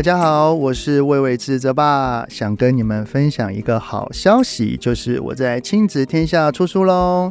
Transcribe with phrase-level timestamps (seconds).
[0.00, 7.30] 大家好，我是魏玮志泽爸，想跟你们分享一个好消息，就是我在亲子天下出书喽。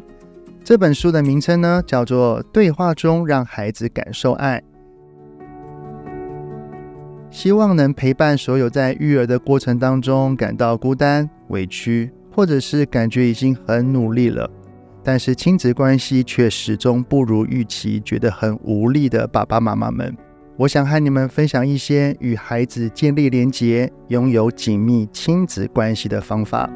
[0.63, 4.61] 这本书的名称呢，叫做《对话中让孩子感受爱》，
[7.31, 14.47] 希望能陪伴所有在育儿的过程当中感到孤单、委屈，或者是感觉已经很努力了，
[15.03, 20.15] 但是亲子关系却始终不如预期，觉得很无力的爸爸妈妈们。
[20.59, 26.69] 我想和你们分享一些与孩子建立连结、拥有紧密亲子关系的方法。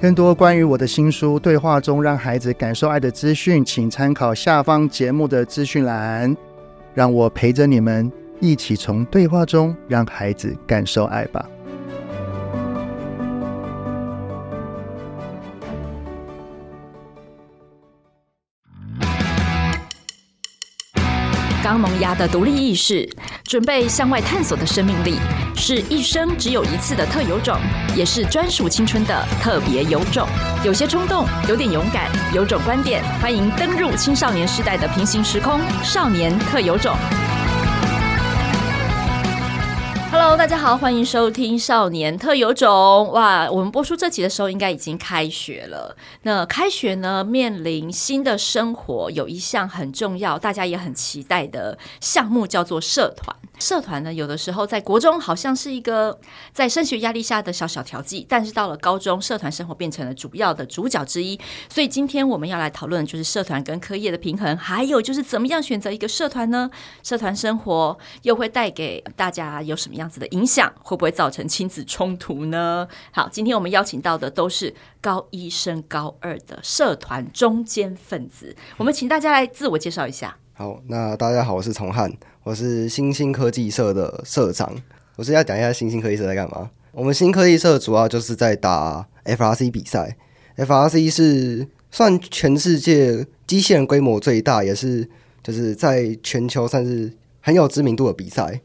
[0.00, 6.36] 更多关于我的新书《对话中让孩子感受爱》的资讯，请参考下方节目的资讯栏。
[6.94, 8.08] 让我陪着你们
[8.38, 11.44] 一起从对话中让孩子感受爱吧。
[21.62, 23.08] 刚萌芽的独立意识，
[23.44, 25.14] 准备向外探索的生命力，
[25.54, 27.56] 是一生只有一次的特有种，
[27.94, 30.26] 也是专属青春的特别有种。
[30.64, 36.96] 有些冲动，有点勇敢，有种观点，欢迎登入青少年时代的平行时空，少年特有种。
[40.22, 42.70] Hello，大家好，欢迎收听《少年特有种》。
[43.10, 45.96] 哇，我们播出这集的时候，应该已经开学了。
[46.22, 53.36] 那开学呢，面临新的生活，有一项很重要，大家也很期待的项目，叫做社团。
[53.58, 56.18] 社团呢，有的时候在国中好像是一个
[56.52, 61.38] 在升学压力下的小小调剂，但是到了高中，社团生活变成了主要的主角之一。
[61.68, 66.70] 所以今天我们要来讨论的，就是社团跟课业的平衡，还有就是怎么样选择一个社团呢？
[67.02, 70.70] 社团生活又会带给大家有什么样子的影响？
[70.82, 72.86] 会不会造成亲子冲突呢？
[73.10, 80.36] 好，今天我们邀请到的都是高一升高二的社团中坚分子，我们请大家来自我介绍一下。
[80.52, 82.12] 好，那大家好，我是崇汉。
[82.44, 84.76] 我是新兴科技社的社长，
[85.16, 86.70] 我是要讲一下新兴科技社在干嘛。
[86.90, 90.16] 我们新科技社主要就是在打 FRC 比赛
[90.56, 95.08] ，FRC 是算全世界机器人规模最大，也是
[95.42, 98.60] 就是在全球算是很有知名度的比赛。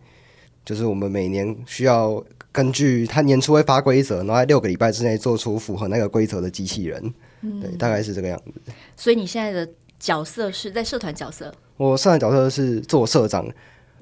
[0.68, 7.02] 就是我们每年需要根据他年初会发规则，然后在六个礼拜之内做出符合那个规则的机器人。
[7.42, 8.74] 嗯，对，大概是这个样子。
[8.98, 9.66] 所以你现在的
[9.98, 11.54] 角色是在社团角色？
[11.78, 13.48] 我社团角色是做社长，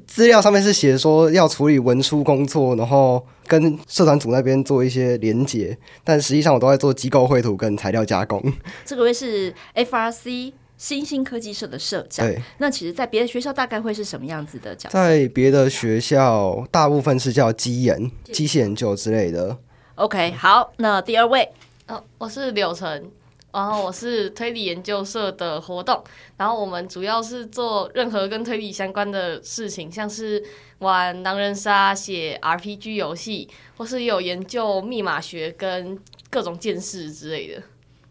[0.08, 8.42] 资料上面是写说要处理文书工作，然后跟社团组那边做一些连结，但实际上我都在做机构绘图跟材料加工。
[8.84, 12.26] 这个位是 FRC 新兴科技社的社长。
[12.26, 14.94] 对，那其实，在别的学校大概会是什么样子的角色？
[14.98, 19.58] 在别的学校，大部分是叫机研、机械研究之类的。
[19.96, 21.50] OK，好，那第二位，
[21.88, 23.12] 哦，我是柳成。
[23.54, 26.04] 然后我是推理研究社的活动，
[26.36, 30.44] 然后我们主要是做任何跟推理相关的事情，像是
[30.80, 33.48] 玩狼人杀、写 RPG 游戏，
[33.78, 35.98] 或是有研究密码学跟
[36.30, 37.64] 各种剑士之类的。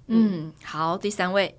[0.07, 1.55] 嗯，好，第三位，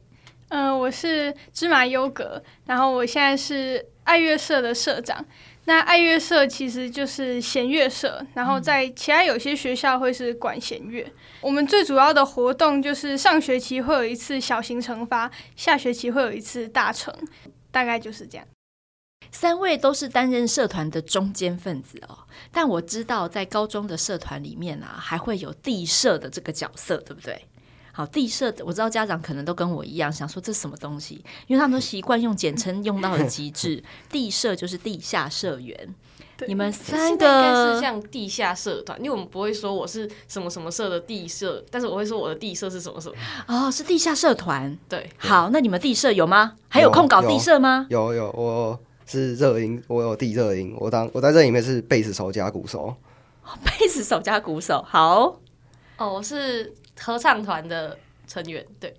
[0.50, 5.26] 嗯、呃，我是芝麻优格，然后我现在是爱乐社的社长。
[5.68, 11.02] 那爱乐社其实就是弦乐社，然后在其他有些学校会是管弦乐。
[11.04, 11.14] 嗯。
[11.42, 17.12] 我们最主要的活动就是上学期会有一次小型惩罚，下学期会有一次大惩，
[17.72, 18.46] 大概就是这样。
[19.32, 22.20] 三位都是担任社团的中间分子哦，
[22.52, 27.44] 但我知道在高中的社团里面啊，还会有地社的这个角色，对不对？
[27.96, 33.82] 好，地社我知道家长可能都跟我一样想说，这是什么东西，因为他们都习惯用简称用到了极致。
[34.10, 35.96] 地社就是地下社员，
[36.46, 43.16] 你们三个应该是像地下社团，因为我们不会说我是什么什么社的地社，但是我会说我的地社是什么什么。
[43.48, 44.78] 哦，是地下社团。
[44.90, 46.52] 对，好，那你们地社有吗？
[46.68, 47.88] 还有空搞地社吗？
[47.90, 52.94] 有有，有，我是热音，我有地热音，我当我在这里面是贝斯手加鼓手。
[53.64, 55.40] 贝斯手加鼓手，好。
[55.96, 56.74] 哦，我是。
[57.00, 57.98] 合唱团的
[58.28, 58.94] 成员，对。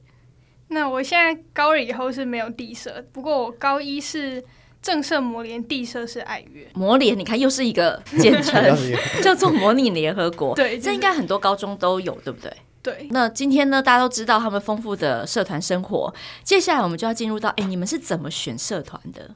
[0.69, 4.43] 那我现在高二以后是没有地社，不过我高一是
[4.83, 7.17] 正社模联，地社是爱乐模联。
[7.17, 8.61] 你看，又是一个简称，
[9.23, 10.55] 叫做模拟联合国。
[10.57, 12.53] 对，这应该很多高中都有，对不对？
[12.83, 13.07] 对。
[13.11, 16.13] 那今天呢，大家都知道他们丰富的社团生活，
[16.43, 19.31] 接下来我们就要进入到，哎，你们是怎么选社团的？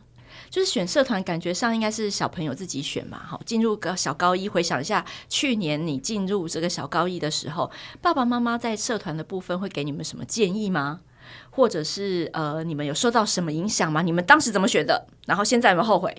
[0.50, 3.20] 就是选社团，感觉上应该是小朋友自己选嘛。
[3.24, 7.70] 好，进入个小高一，回想一下去年你进入这个小高一的时候，
[8.02, 11.00] 爸爸妈妈在社团的部分会给你们什么建议吗？
[11.50, 14.02] 或者是呃，你们有受到什么影响吗？
[14.02, 15.06] 你们当时怎么选的？
[15.26, 16.12] 然后现在有没有后悔？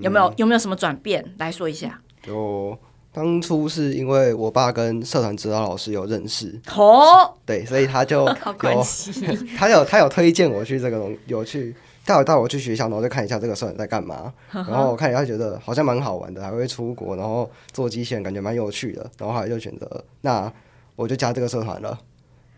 [0.00, 1.34] 有没有有没有什么转变？
[1.38, 2.00] 来说一下。
[2.22, 2.76] 就
[3.12, 8.24] 当初是因为我爸跟社团指导老师有认识，哦，对，所以他就
[8.58, 9.12] 关有系，
[9.58, 11.74] 他有他有推荐我去这个东，有去
[12.08, 20.50] 带我带我去学校，然后就看一下这个社团在干嘛， 然后我看一下觉得好像蛮好玩的，还会出国，然后做机器人，感觉蛮有趣的，然后后来就选择那
[20.96, 21.98] 我就加这个社团了，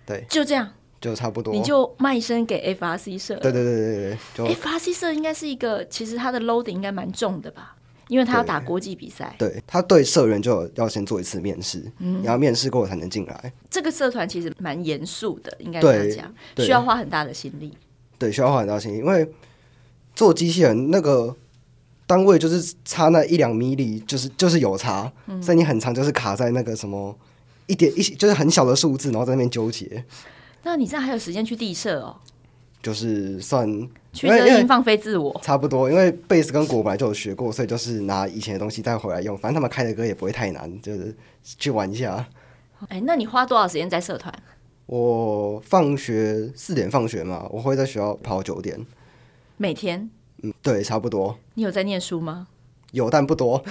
[0.07, 0.71] 对，就这样，
[1.01, 7.75] 就差不多，你就卖身给 FRC 社，对对对对对，就 FRC 社应该是一个，其实它的 loading 应该蛮重的吧，
[8.07, 13.53] 因为他要打国际比赛，对，他对社员就要先做一次面试，嗯，你要面试过才能进来。
[13.69, 17.77] 这个社团其实蛮严肃的，应该这样讲，需要花很大的心力。
[18.21, 19.27] 对，需要花很大心力，因为
[20.15, 21.35] 做机器人那个
[22.07, 27.19] 单位就是差那一两米里，就是就是有差，嗯、所以你很长就是卡在那个什么
[27.67, 30.05] 一点一就是很小的数字，然后在那边纠结。
[30.63, 32.15] 那你这样还有时间去地设哦？
[32.83, 33.67] 就是算
[34.13, 34.27] 去
[34.67, 35.91] 放飞自我，差不多。
[35.91, 39.37] 因为贝斯跟果本来就有学过，所以就是拿以前的东西再回来用。
[39.37, 42.27] 反正他们开的歌也不会太难，就是去玩一下。
[42.89, 44.35] 哎，那你花多少时间在社团？
[44.91, 48.85] 我放学四点放学嘛，我会在学校跑九点。
[49.57, 50.11] 每天？
[50.43, 51.39] 嗯，对，差不多。
[51.55, 52.49] 你有在念书吗？
[52.91, 53.63] 有，但不多。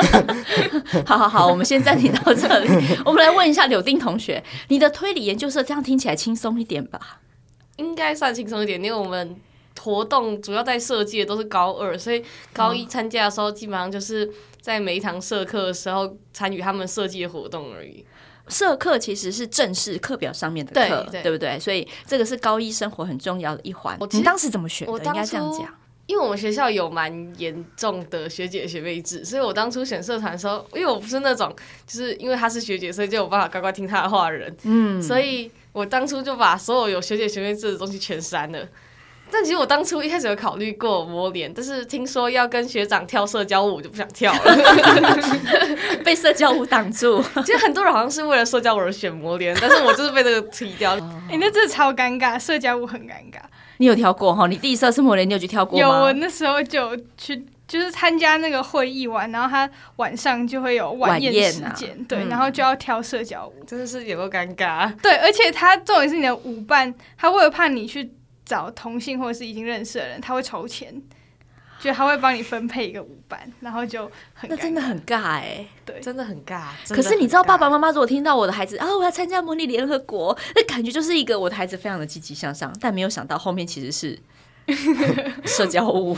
[1.04, 2.68] 好好好，我们先暂停到这里。
[3.04, 7.20] 我们来问一下柳丁同学，你的推理研究社这样听起来轻松一点吧？
[7.76, 9.36] 应该算轻松一点，因为我们
[9.78, 12.24] 活动主要在设计的都是高二，所以
[12.54, 14.32] 高一参加的时候，基本上就是
[14.62, 18.02] 在每一堂社课的时候参与他们设计的活动而已。
[18.48, 21.58] 社课其实是正式课表上面的课，对，对，对不对？
[21.58, 23.98] 所以这个是高一生活很重要的一环。
[24.10, 25.04] 你当时怎么选的？
[25.04, 25.68] 应该这样讲。
[26.06, 31.54] 因为我们学校有蛮严重的学姐学妹制，所以我当初选社团的时候，因为我不是那种
[31.86, 34.54] 就是因为她是学姐，所以就有办法乖乖听她的话的人。
[34.64, 38.68] 嗯，所以我当初就把所有有学姐学妹制的东西全删了。
[39.32, 44.56] 但其实我当初一开始有考虑过模联，但是听说要跟学长跳社交舞，我就不想跳了，
[46.04, 47.22] 被社交舞挡住。
[47.44, 50.94] 其实很多人好像是为了社交舞而选模联，但是我就是被这个踢掉。
[50.94, 53.40] 哎、欸，那真的超尴尬，社交舞很尴尬。
[53.78, 54.46] 你有跳过哈？
[54.46, 55.86] 你第一次是模联，你有去跳过吗？
[55.86, 64.94] 有，我那时候就去，就是参加那个会议完，然后他晚上就会有晚宴时间，啊、对，嗯、然后就要跳社交舞，真的是有够尴尬。
[65.02, 68.12] 对，而且他重点是你的舞伴，他为了怕你去。
[68.52, 70.94] 找同性或者是已经认识的人，他会筹钱，
[71.80, 74.04] 就他会帮你分配一个舞伴，然后就
[74.34, 76.66] 很那真的很尬哎、欸，对，真的很尬。
[76.90, 84.18] 可是你知道，爸爸妈妈如果听到我的孩子啊，我要参加模拟联合国，那感觉就是一个我的孩子非常的积极向上，但没有想到后面其实是。
[85.44, 86.16] 社交舞，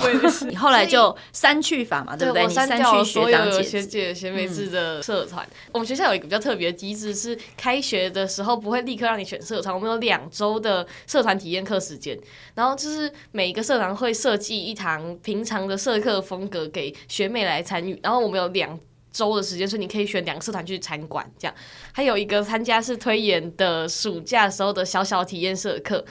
[0.49, 2.47] 你后来就删去法嘛，对不对？
[2.47, 5.45] 你删去所有学姐学妹制的社团。
[5.47, 12.19] 嗯、我们学校有一个比较特别的机制，是开学的时候不会立刻让你选社团，我们有两周的社团体验课时间。
[12.55, 17.99] 然后就是每一个社团会设计一堂平常的社课风格给学妹来参与。
[18.03, 18.79] 然后我们有两
[19.11, 21.25] 周的时间，所以你可以选两个社团去参观。
[21.39, 21.55] 这样
[21.93, 26.05] 还有一个参加是推演的暑假时候的小小体验社课。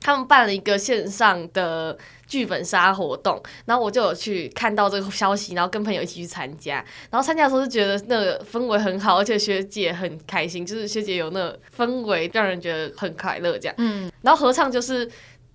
[0.00, 6.76] 他们办了一个线上的剧本杀活动，然后我就有去看到这个消息，然后跟朋友一起去参加。
[7.10, 13.74] 然后参加的时候就觉得那个氛围很好，而且学姐很开心，就是学姐有那个氛围，让人觉得很快乐这样。
[13.78, 14.10] 嗯。
[14.22, 15.08] 然后合唱就是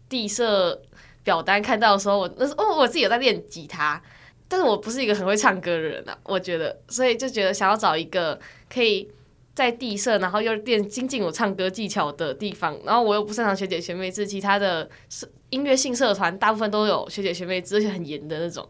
[0.07, 0.79] 地社
[1.23, 3.99] 表单看到的时候，我那时候哦，我自己有在练吉他，
[4.47, 8.39] 但是我不是一个很会唱歌的人啊，我觉得，所以就觉得想要找一个
[8.71, 9.09] 可以。
[9.55, 18.67] 在地社，然后又练精进我唱歌技巧的地方，然后我又不擅长学姐学妹制，其他的社音乐性社团大部分都有学姐学妹制，而且很严的那种，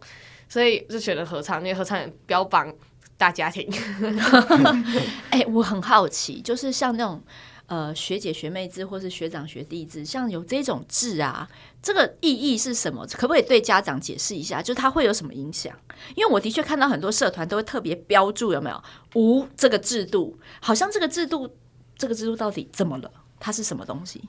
[0.48, 2.72] 所以就选了合唱，因为合唱也标榜
[3.18, 3.68] 大家庭。
[5.32, 7.22] 哎、我很好奇，就是像那种。
[7.68, 11.50] 呃，学姐学妹制或是学长学弟制，像有这种制啊，
[11.82, 13.06] 这个意义是什么？
[13.08, 14.62] 可不可以对家长解释一下？
[14.62, 15.76] 就是它会有什么影响？
[16.16, 18.84] 因为我的确看到很多社团都会特别标注有没有
[19.16, 21.50] 无这个制度，好像这个制度，
[21.98, 23.12] 这个制度到底怎么了？
[23.40, 24.22] 它是什么东西？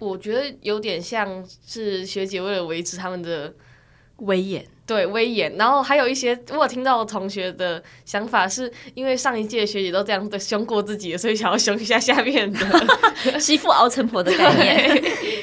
[0.00, 3.54] 我觉得有点像是学姐为了维持他们的
[4.16, 4.66] 威严。
[4.88, 15.02] 对，威严，然后还有一些我有听到同学的想法，是因为上一届学姐都这样的凶过自己，所以想要凶一下下面的，媳妇熬成婆的概念，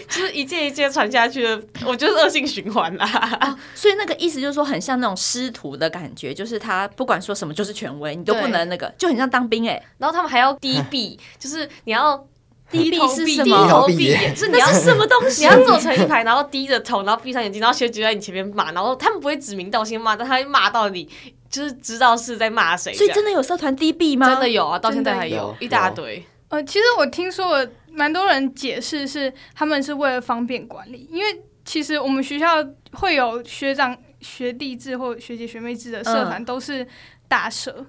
[0.10, 3.56] 就是一届一届传下去的，我觉得恶性循环啦、啊。
[3.76, 9.84] 所以那个意思就是说，很像那种师徒的感觉，就是他不管说什么就是权威，你都不能那个，就很像当兵哎、欸。
[10.00, 12.28] 然后他们还要低 B，，就是你要。
[12.72, 13.64] 低臂 是什么？
[13.64, 15.42] 低头臂是你要是什么东西？
[15.42, 21.10] 你要坐成一排，然后低着头，然后闭上眼睛，然后学姐在你前面骂，然后他们不会指名道姓骂，但他会骂到你，
[21.50, 22.94] 就是知道是在骂谁。
[22.94, 24.28] 所以真的有社团低 B 吗？
[24.28, 26.26] 真的有啊，到现在还有，一大堆。
[26.50, 36.88] 呃，其实我听说了蛮多人解释是他们是为了方便管理，因为其实我们学校会有学长学弟制或学姐学妹制的社团，都是
[37.28, 37.86] 大社。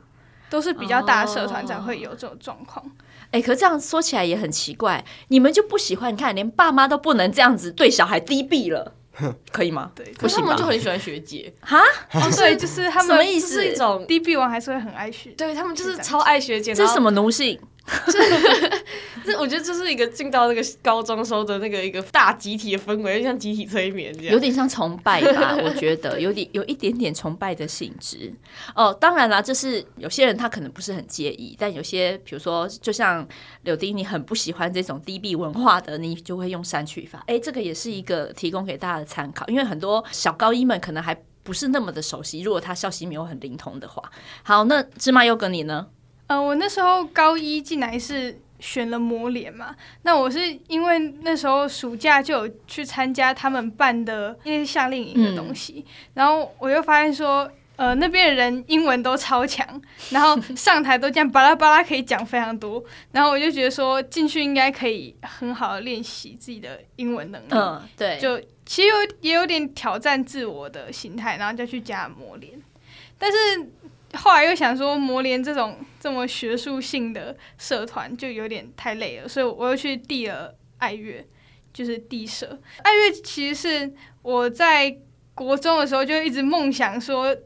[0.49, 2.80] 都是比较大的社团才会有这种状况。
[3.37, 6.11] 哎、欸，可是这样说起来也很奇怪，你们就不喜欢？
[6.11, 8.95] 你看，连爸妈都不能这样子对小孩低 b 了，
[9.52, 9.90] 可以吗？
[9.95, 11.78] 对，可是他们就很喜欢学姐哈，
[12.14, 13.61] 哦，对，就是他们什么意思？
[13.61, 16.75] 是一种低鄙王还是会很爱学，对他们就是超爱学姐。
[16.75, 17.61] 这是什么奴性？
[19.25, 25.57] 这我觉得这是一个进到那个高中时候的那个一个大集体的氛围，就像集体催眠这样，有点像崇拜吧？
[25.62, 28.33] 我觉得有点有一点点崇拜的性质。
[28.75, 33.26] 哦，当然啦，就是有些人他可能不是很介意，但有些比如说，就像
[33.62, 37.25] 柳丁，你很不喜欢这种低 B 文化的，你就会用删去法。
[37.26, 44.02] 哎，这个也是一个提供给大家的参考，因为很多小高一们可能还不是那么的熟悉，如果他消息没有很灵通的话。
[44.43, 45.87] 好，那芝麻优格你呢？
[46.28, 59.80] 嗯、呃，我那时候高一进来是选了模联嘛，那我是因为那时候暑假就有去参加他们办的那些夏令营的东西，嗯、然后我又发现说，呃，那边的人英文都超强，
[60.11, 72.52] 然后上台都这样巴拉巴拉可以讲非常多，然后我就觉得说进去应该可以很好的练习自己的英文能力，嗯，对，就其实有也有点挑战自我的心态，然后就去加模联，
[73.18, 73.37] 但是。
[74.16, 81.25] 后来又想说，模联这种这么学术性的社团就有点太累了，所以我又去递了爱乐，
[81.73, 82.58] 就是递社。
[82.78, 84.99] 爱乐其实是我在
[85.35, 87.37] 国中的时候就一直梦想说，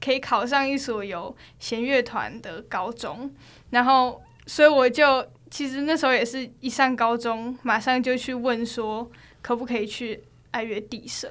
[0.00, 3.32] 可以考上一所有弦乐团的高中，
[3.70, 9.10] 然后所以我就其实那时候也是一上高中，马上就去问说，
[9.40, 11.30] 可不可以去爱乐递社。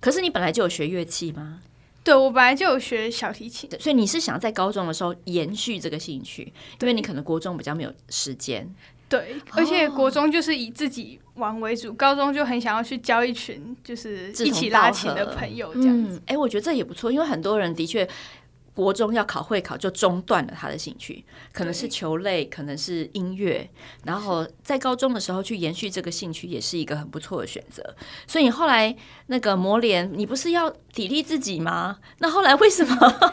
[0.00, 1.60] 可是你本来就有学乐器吗？
[2.06, 8.72] 对，我本来就有学小提琴，所以你是想在高中的时候延续这个兴趣，因为你可能国中比较没有时间。
[9.08, 16.22] 对，而且国中就是以自己玩为主，高中就很想要去交一群就是一起拉琴的朋友这样子。
[16.26, 18.08] 哎、嗯，我觉得这也不错，因为很多人的确。
[18.76, 23.66] 国中要考会考就中断了他的兴趣，可能是球类，可能是音乐，
[24.04, 27.82] 然后在高中的时候去延续这个兴趣也是一个很不错的选择。
[28.26, 28.94] 所以你后来
[29.28, 31.96] 那个模联，你不是要砥砺自己吗？
[32.20, 33.32] 那后来为什么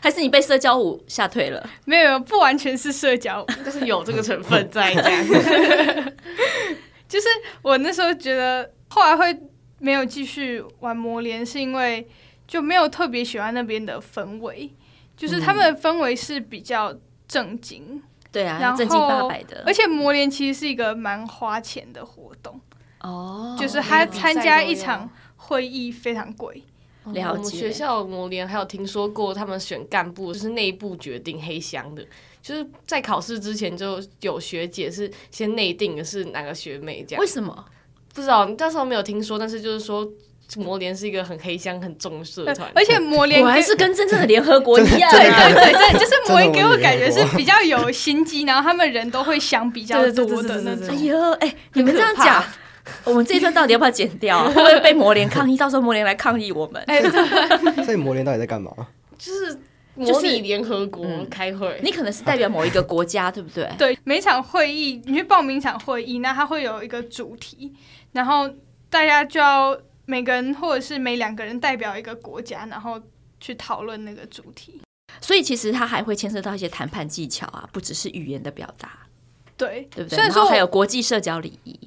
[0.00, 1.68] 还是你被社交舞吓退了？
[1.86, 6.12] 没有，不完全是社交舞，但是有这个成分在这样。
[7.08, 7.26] 就是
[7.62, 9.36] 我那时候觉得，后来会
[9.80, 12.08] 没有继续玩磨联，是因为
[12.46, 14.72] 就没有特别喜欢那边的氛围。
[15.16, 16.94] 就是他们的氛围是比较
[17.28, 18.02] 正经，嗯、
[18.32, 19.62] 对啊，然后正经八百的。
[19.66, 22.60] 而且磨联其实是一个蛮花钱的活动
[23.00, 26.62] 哦，就是他参加一场会议非常贵。
[27.04, 27.22] 了解。
[27.22, 32.04] 我们学校磨联还有听说过，他们选干部就是内部决定黑箱的，
[32.42, 37.20] 就是在考试之前就有学姐是先内定的是哪个学妹这样。
[37.20, 37.64] 为什么？
[38.14, 40.06] 不知道，那时候没有听说，但是就是说。
[40.56, 45.10] 模联是一个很黑箱、很重的社团，而且魔联我还是跟真正的联合国一样。
[45.10, 50.88] 对对对，对，就是魔联给我感觉是比较有心机，然后他们人都会想比较多的那种。
[50.88, 52.44] 哎呦，哎，你们这样讲，
[53.04, 54.44] 我们这一段到底要不要剪掉？
[54.44, 55.56] 会不会被魔联抗议？
[55.56, 56.80] 到时候魔联来抗议我们？
[56.86, 57.02] 哎，
[57.84, 58.70] 所以模联到底在干嘛？
[59.18, 59.58] 就是
[59.94, 61.80] 模拟联合国开会。
[61.82, 63.68] 你可能是代表某一个国家，对不对？
[63.78, 67.72] 对，每场会议你去报名一场会议，那它会有一个主题，
[68.12, 68.48] 然后
[68.90, 69.76] 大家就要。
[70.06, 73.00] 每个人或者是每两个人代表一个国家，然后
[73.40, 74.80] 去讨论那个主题。
[75.20, 78.90] 所以其实它还会牵涉到一些谈判技巧啊，不只是语言的表达。
[79.56, 80.16] 对，对不对？
[80.16, 81.78] 虽然说还有国际社交礼仪。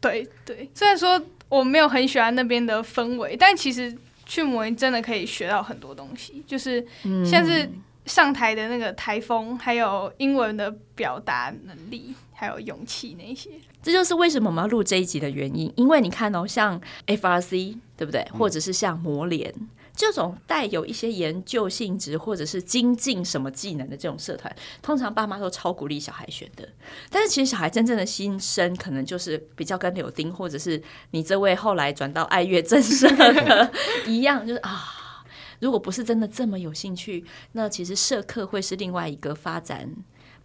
[0.00, 6.84] 对对，虽然说我没有很喜欢那边的氛围，但其实去模联真的可以学到很多东西，就是
[7.24, 7.70] 像是
[8.06, 12.14] 上台的那个台风，还有英文的表达能力。
[12.40, 13.50] 还有勇气那些，
[13.82, 15.70] 这就是为什么我们要录这一集的原因。
[15.76, 18.26] 因为你看哦，像 FRC 对不对？
[18.32, 19.54] 或者是像魔联
[19.94, 26.66] 这种带有一些研究性质或者是精进什么技能的这种社团，通常爸妈都超鼓励小孩选的。
[27.10, 33.70] 但是其实小孩真正的心声，可能就是比较跟柳丁或者是你这位后来转到爱乐正社的
[34.08, 34.82] 一样，就是啊，
[35.58, 39.94] 如果不是真的这么有兴趣，那其实社课会是另外一个发展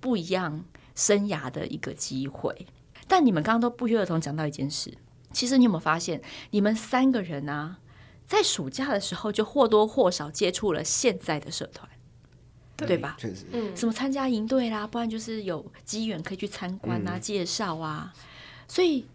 [0.01, 0.65] 不一样。
[0.95, 2.65] 生涯的一个机会，
[3.07, 4.91] 但你们刚刚都不约而同讲到一件事，
[5.31, 6.21] 其实你有没有发现，
[6.51, 7.77] 你们三个人啊，
[8.25, 11.87] 在暑假的时候就或多或少接触了现在的社团，
[12.77, 13.15] 对，对吧？
[13.19, 18.13] 确实，嗯，什么参加营队啦，不然就是有机缘可以去参观啊、嗯、介绍啊，
[18.67, 19.05] 所以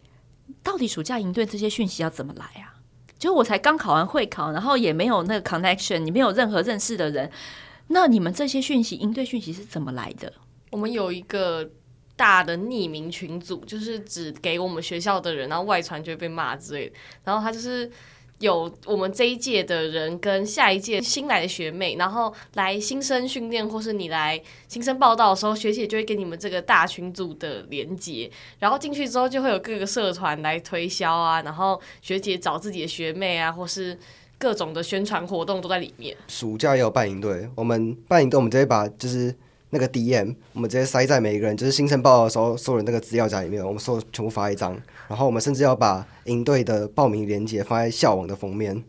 [0.62, 2.76] 到底暑假营队这些讯息要怎么来啊？
[3.18, 7.30] 就我才刚考完会考，然后也没有那个 connection，你没有任何认识的人，
[7.88, 10.32] 那你们这些讯息营队讯息是怎么来的？
[10.70, 11.68] 我们有一个
[12.16, 16.94] 大的匿名群组，就是只给我们学校的人，然后外传就会被骂之类的。
[17.24, 17.90] 然后他就是
[18.38, 33.98] 有我们这一届的人跟下一届新来的学妹，然后来新生训练，或是你来新生报到的时候，学姐就会给你们这个大群组的连接，然后进去之后就会有各个社团来推销啊，然后学姐找自己的学妹啊，或是
[34.38, 36.16] 各种的宣传活动都在里面。
[36.28, 39.34] 暑假也有办营队，我们办营队，我们直接把就是
[39.70, 44.76] 那个 DM，我们直接塞在每一个人就是新生报的时候所有人那个资料夹里面，我们所有全部发一张。
[45.08, 48.82] 然后我们甚至要把营队的报名链接放在校网的封面，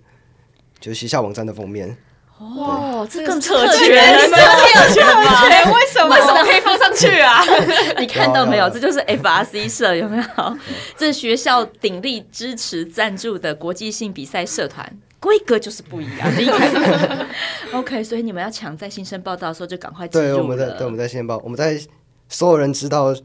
[0.80, 1.98] 就是学校网站的封面。
[2.38, 5.48] 哦，这更特权，这更特权吗？
[5.72, 6.16] 为什么？
[6.16, 7.40] 为什么可以放上去啊？
[8.00, 8.68] 你看到没有？
[8.74, 10.58] 这就是 FRC 社有没有？
[10.98, 16.30] 这是学校鼎力支持赞助的国际性比赛社团，规格就是不一样。
[16.36, 17.26] 厉害。
[17.72, 20.20] OK，所以你们要抢在新生报道的时候就赶快进。
[20.20, 21.80] 对，我们在对我们在新生报，我们在
[22.28, 23.16] 所有人知道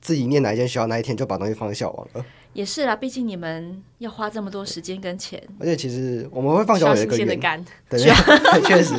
[0.00, 2.24] 自己念哪一间学校那一天就把东西放在校网了。
[2.56, 7.40] 也是啦，毕竟你们要花这么多时间跟钱，而且其实我们会放下我有 一个原因，
[8.64, 8.94] 确实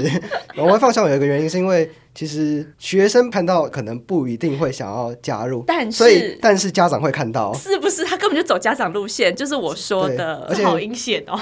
[0.56, 8.06] 我们会放下我有一个原因，是因为其实学生看到可能不一定会想要加入，但是所以但是家长会看到，是不是？
[8.06, 11.36] 他根本就走家长路线，就是我说的，而且好阴险哦。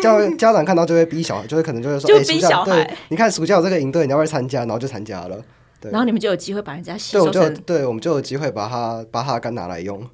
[0.00, 4.60] 家家长看到就会逼小孩，就会可能就会说， 就逼小孩，你看暑假有这个营队，你要不要参加？
[4.60, 5.42] 然后就参加了。
[5.80, 10.04] 对然后你们就有机会把人家吸收成，对，我就对，我们就有机会把它把它肝拿来用。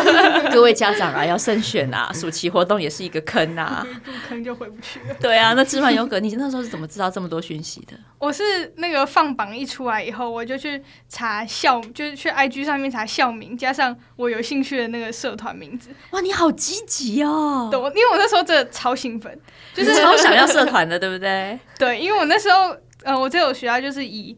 [0.50, 3.86] 各位家长啊，要慎选啊， 暑期活动也是一个坑啊，
[4.28, 5.14] 坑就回不去了。
[5.20, 7.92] 对啊，那芝麻优格，你那时候是怎么知道这么多讯息的？
[8.18, 15.90] 我是那个放榜一出来以后，我就去查校，就是去 IG 上面查校名，加上我有兴趣的那个社团名字。
[16.12, 17.68] 哇，你好积极哦！
[17.70, 19.38] 对，因为我那时候真的超兴奋，
[19.74, 21.58] 就是超想要社团的，对不对？
[21.78, 24.34] 对，因为我那时候，呃，我这所学校就是以。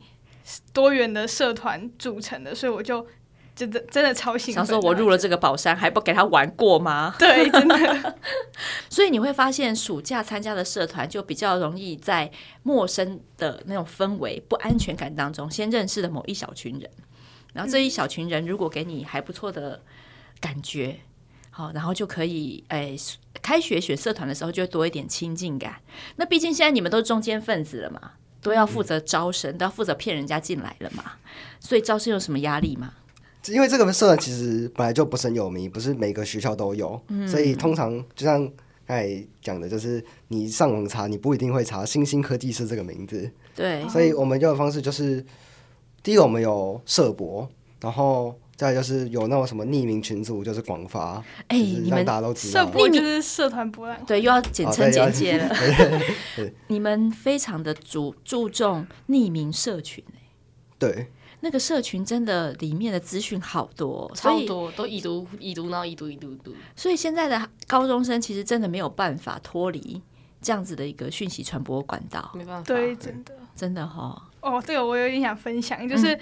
[0.73, 3.07] 多元的社团组成的，所以我就
[3.55, 4.65] 真的真的超兴奋。
[4.65, 7.15] 想说，我入了这个宝山，还不给他玩过吗？
[7.21, 8.19] 对，真的。
[8.89, 12.31] 所以你会发现，暑假参加的社团就比较容易在
[12.63, 16.91] 陌生的那种氛围、不安全感当中，先认识了某一小群人。
[17.53, 19.83] 然后这一小群人如果给你还不错的
[20.41, 21.01] 感觉，
[21.51, 22.97] 好，然后就可以哎，
[23.43, 25.77] 开学选社团的时候就会多一点亲近感。
[26.17, 28.13] 那毕竟现在你们都是中间分子了嘛。
[28.43, 31.13] 都要负责招生，都要负责骗人家进来了嘛，
[31.61, 32.93] 所以招生有什么压力吗？
[33.49, 38.45] 因为这个社团其实本来就不是很有名，不是每个学校都有，嗯、所以通常就像
[38.87, 43.31] 刚才讲的，就是你上网查，你不一定会查新兴科技社这个名字。
[43.55, 45.25] 对，所以我们用的方式就是，
[46.03, 47.49] 第一个我们有社博，
[47.81, 48.37] 然后。
[48.63, 51.17] 再就是有那种什么匿名群组，就是广发，
[51.49, 55.49] 哎、欸，你们大家都知道，社博就是社团博览，对，又要简称简介了。
[56.39, 60.05] 哦、 你们非常的注注重匿名社群，
[60.79, 61.09] 对，
[61.41, 66.55] 那个社群真的里面的资讯好多，超多，都已读已读，然后已读已读读。
[66.77, 70.01] 所以现在的高中生其实真的没有办法脱离
[70.41, 74.31] 这样子的一个讯息传播管道，没办法，对，真的，真的哈。
[74.41, 76.17] 哦，这个我有点想分享，就是。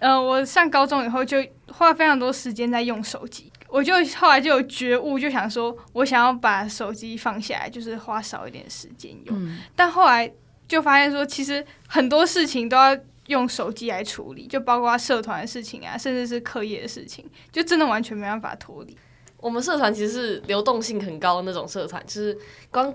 [0.00, 9.36] 嗯呃，我上高中以后就花非常多时间在用手机，我就后来就有觉悟，就想说我想要把手机放下来，就是花少一点时间用。
[9.38, 10.30] 嗯、但后来
[10.66, 18.96] 就发现说，其实很多事情都要用手机来处理，就包括社团的事情啊，甚至是课业的事情，就真的完全没办法脱离。
[19.36, 22.36] 我们社团其实是流动性很高的那种社团，就是
[22.70, 22.92] 光。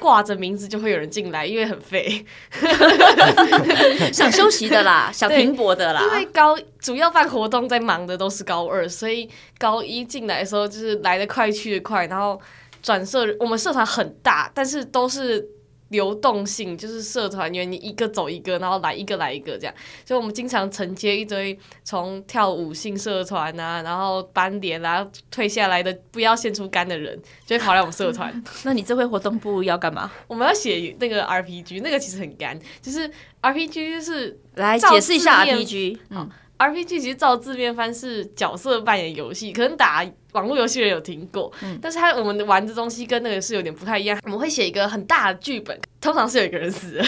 [0.00, 2.24] 挂着名字就会有人进来，因为很废，
[4.12, 6.00] 想休息的啦， 想停泊的啦。
[6.02, 12.40] 因为高主要办活动在忙的都是高二，所以高一进来的时候就是来得快去得快，然后
[12.82, 15.44] 转社我们社团很大，但是都是。
[15.88, 19.74] 流动性就是社团员，你一个走一个，然后来一个来一个这样，
[20.04, 28.42] 所以我们经常承接一堆从跳舞性社团啊，然后班联啊退下来的不要献出肝的人，就会跑来我们社团。
[28.64, 30.10] 那你这回活动部要干嘛？
[30.26, 36.30] 我们要写那个 RPG，那个其实很干，就是 RPG 就是来解释一下 RPG，嗯。
[36.58, 44.18] RPG 其实照字面翻是角色扮演游戏，可能打网络游戏人有听过，嗯、但是他我们玩的东西跟那个是有点不太一样。
[44.24, 47.00] 我们会写一个很大的剧本，通常是有一个人死，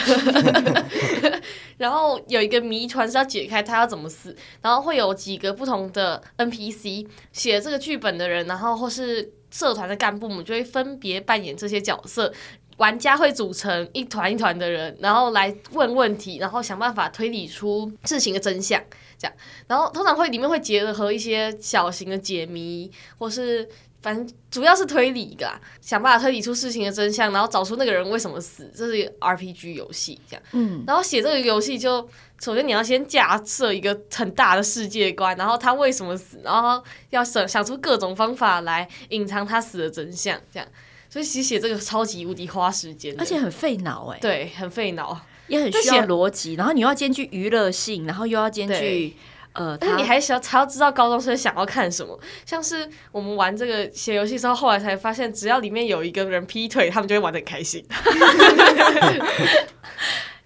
[1.77, 12.33] 然后有一个谜团是要解开他要怎么死，然后会有几个不同的 NPC 写这个剧本的人，然后或是社团的干部们就会分别扮演这些角色。
[12.77, 18.83] 玩家会组成一团一团的人，然后来问问题，然后想办法推理出事情的真相，
[19.21, 19.37] 这样。
[19.69, 23.69] 然后通常会里面会结合一些小型的解谜，或是
[24.01, 28.73] 反正主要是推理的，想办法推理出事情的真相，然后找出那个人为什么死。
[28.75, 30.43] 这是一个 RPG 游戏，这样。
[30.53, 30.83] 嗯。
[30.87, 32.09] 然后写这个游戏就
[32.41, 40.67] 首先你要先架设一个很大的世界观，然后他为什么死，然后要想想出各种方法来隐藏他死的真相，这样。
[41.11, 44.19] 所以其实写这个超级无敌花时间，而且很费脑哎。
[44.21, 49.15] 对，很费脑，也很需要逻辑，然后你又要兼具娱乐性，然后又要兼具。
[49.53, 52.17] 呃，但你还想才要知道高中生想要看什么？
[52.47, 57.85] 像是我们玩这个写游戏之后，后来才发现，只要里面有一个人劈腿，他们就会玩的很开心。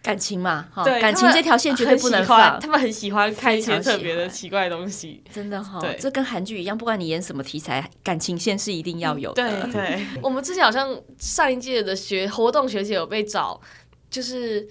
[0.02, 2.58] 感情嘛，对，感情这条线绝对不能放。
[2.58, 5.78] 他们很喜欢看一些特别的奇怪的东西，真的哈。
[5.78, 9.50] 对，这跟韩剧一样，不管你演什么题材，感情线是一定要有的。
[9.50, 13.60] 对对， 我们之前好像上一届的学活动学姐有被找，
[14.08, 14.66] 就是。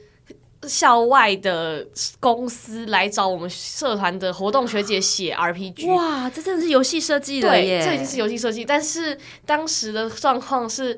[0.68, 1.86] 校外的
[2.20, 7.80] 公司来找我们社团的活动学姐写 RPG，哇，这真的是游戏设计了耶！
[7.80, 8.64] 对，这已经是游戏设计。
[8.64, 10.98] 但是当时的状况是，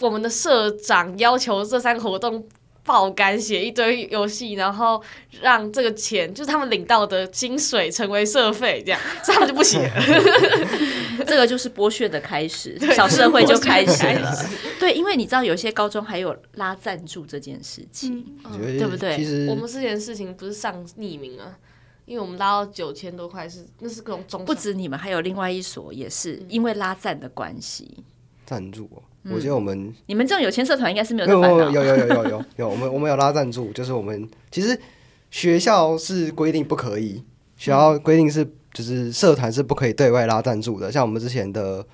[0.00, 2.44] 我们的社长要求这三个活动
[2.84, 5.02] 爆肝写一堆游戏，然后
[5.40, 10.02] 让这个钱就是他们领到的薪水成为社费，这样，所以他们就不写了。
[11.26, 14.34] 这个就是剥削的开始，小社会就开始了。
[14.78, 19.16] 对，因为你知道，有些高中还有拉赞助这件事情，嗯嗯、对不对？
[19.16, 21.58] 其实我们之前事情不是上匿名啊，
[22.06, 24.44] 因为我们拉到九千多块，是那是各种中。
[24.46, 28.02] 不止你们，还有另外一所也是因为拉赞的关系。
[28.46, 31.28] 赞助、哦，我觉得我们、嗯、你们这种有钱社团应该是没有。
[31.28, 34.78] 有有有有有有我们我们有拉赞助，就是我们其实
[35.30, 37.22] 学校是规定不可以，
[37.56, 38.46] 学校规定是。
[38.72, 41.84] 就是社团是不可以对外拉赞助的，像我们之前的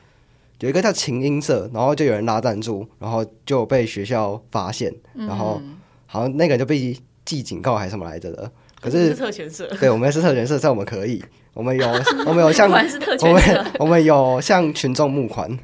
[0.61, 5.59] 有一个叫琴音社，然后就有人拉赞助，然后就被学校发现，然后
[6.05, 8.53] 好像那个就被记警告还是什么来着的。
[8.79, 11.87] 可是，是特权社，对，我们是特权社，在我们可以，我们有
[12.27, 15.59] 我们有向我们我们有向群众募款。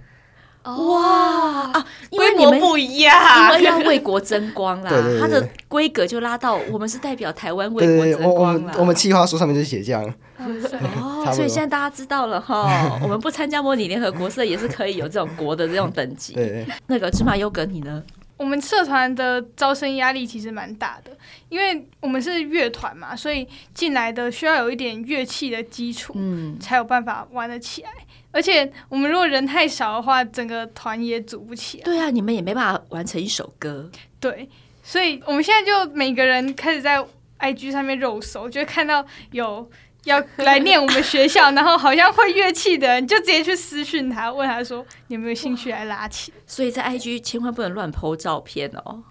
[0.64, 1.86] 哇啊！
[2.10, 4.90] 规模不一样，因为要为国争光啦。
[4.90, 8.60] 对对对，它的规格就拉到我们是代表台湾为国争光啦。
[8.60, 10.02] 我们我们企划书上面就写这样。
[10.38, 16.34] 哦，所以现在大家知道了哈， 我们不参加模拟联合国社也是可以有这种国的这种等级。
[16.34, 18.02] 对，那个芝麻优格你呢？
[18.38, 21.12] 我们社团的招生压力其实蛮大的，
[21.48, 27.90] 因为我们是乐团嘛，所以进来的需要有一点乐器的基础，嗯，才有办法玩得起来。
[28.32, 31.84] 而且我们如果人太少的话，整个团也组不起来。
[31.84, 33.90] 对啊，你们也没办法完成一首歌。
[34.18, 34.48] 对，
[34.82, 37.04] 所以我们现在就每个人开始在
[37.38, 39.70] IG 上面肉搜，就会看到有
[40.04, 46.32] 要来念我们学校，然后好像会乐器的人，就直接去私讯他，问他说你有没有兴趣来拉琴。
[46.46, 49.02] 所以在 IG 千万不能乱 po 照片哦。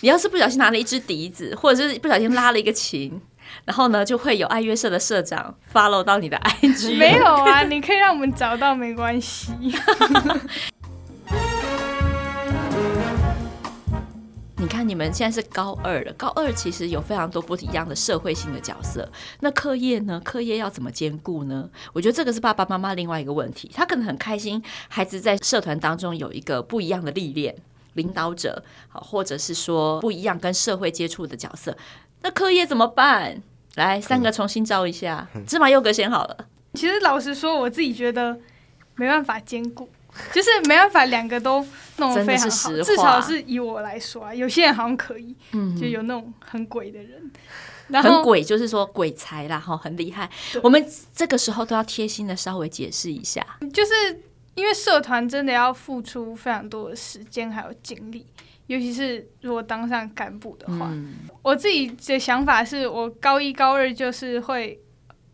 [0.00, 3.20] 你要是不小心拿了一支笛子，或者是不小心拉了一个琴。
[3.64, 6.96] 然后呢，就会有爱乐社的社长 follow 到你的 IG。
[6.98, 9.52] 没有啊，你可以让我们找到，没关系。
[14.56, 19.06] 你看，你们现在是高二了，高二其实有非常多不一样的社会性的角色。
[19.40, 20.18] 那课业呢？
[20.24, 21.68] 课业要怎么兼顾呢？
[21.92, 23.70] 我觉得这个是爸爸妈妈另外一个问题。
[23.74, 27.54] 他可能很开心，孩子在社团当中有一个不一样的历练，
[27.92, 31.76] 领导者，好，或者是说不一样跟社会接触的角色。
[32.24, 33.42] 那课业怎么办？
[33.74, 35.28] 来，三个重新招一下。
[35.36, 36.36] 嗯、芝麻优格先好了。
[36.72, 38.34] 其实老实说，我自己觉得
[38.94, 39.86] 没办法兼顾，
[40.32, 41.64] 就是没办法两个都
[41.98, 42.72] 弄得非常好。
[42.82, 47.30] 至少是以我来说啊，有些人好像可以，嗯、就有那种很鬼的人。
[48.02, 50.28] 很鬼就是说鬼才啦，哈，很厉害。
[50.62, 50.82] 我们
[51.14, 53.92] 这个时候都要贴心的稍微解释一下，就是
[54.54, 58.24] 因为社团真的要付出非常多的时间还有精力。
[58.66, 64.80] 尤其是如果当上干部的话，嗯、我自己的想法是我高一高二就是会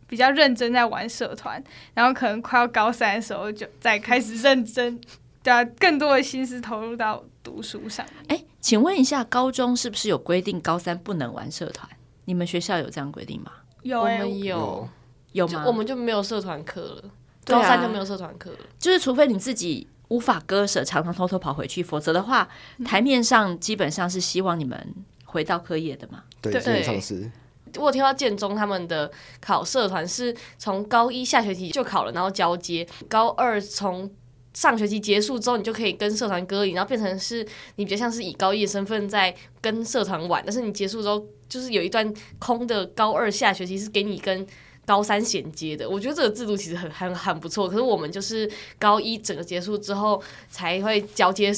[0.08, 1.62] 比较认真在玩社团，
[1.94, 5.00] 然后可能快要高三的时候就再开始认真，
[5.44, 8.04] 把更多的心思投入到读书上。
[8.26, 11.88] 哎、欸，请问一下，高中是不是有规定高三不能玩社团？
[12.24, 13.52] 你们学校有这样规定吗？
[13.82, 14.88] 有、欸，我们有，
[15.32, 15.64] 有吗？
[15.68, 17.04] 我们就没有社团课了，
[17.44, 19.86] 高三就没有社团课了，就是除非你自己。
[20.10, 22.48] 无法割舍，常常偷偷跑回去，否则的话，
[22.84, 24.94] 台面上基本上是希望你们
[25.24, 26.22] 回到课业的嘛。
[26.40, 27.30] 对，基本上是。
[27.76, 34.10] 我有听到建中他们的考社团是从高一下学期就考了，然后交接，高二从
[34.52, 37.46] 上学期结束之后，你就可以跟社团割离，然后变成是
[37.76, 44.46] 你比较像是以高一的身份在跟社团玩，但是你结束之后，就是有一段空的高二下学期是给你跟。
[44.90, 47.68] 高三衔接的，我觉得这个制度其实很很很不错。
[47.68, 51.52] 可是我们就是高一整个结束之后才会交接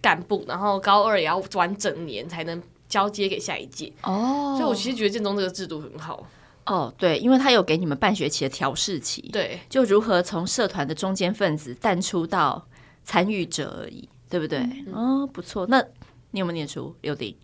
[0.00, 3.92] 干部，然后高二也要转整年才能交接给下一届。
[4.04, 6.24] 哦，所以我其实觉得建中这个制度很好。
[6.66, 12.64] 哦，对，因为他有给你们半学期的调试期，对，就如何从社团的中间分子淡出到
[13.02, 14.60] 参与者而已，对不对？
[14.60, 15.66] 嗯、哦，不错。
[15.66, 15.84] 那
[16.30, 16.94] 你有没有念书？
[17.00, 17.36] 刘迪。